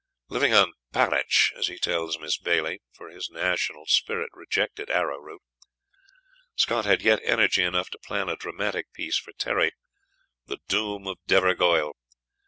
[0.29, 5.43] Living on "parritch," as he tells Miss Baillie (for his national spirit rejected arrowroot),
[6.55, 9.73] Scott had yet energy enough to plan a dramatic piece for Terry,
[10.47, 11.93] "The Doom of Devorgoil."